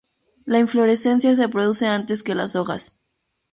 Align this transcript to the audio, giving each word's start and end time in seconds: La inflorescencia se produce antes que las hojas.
La 0.45 0.57
inflorescencia 0.57 1.35
se 1.35 1.47
produce 1.47 1.85
antes 1.85 2.23
que 2.23 2.33
las 2.33 2.55
hojas. 2.55 2.95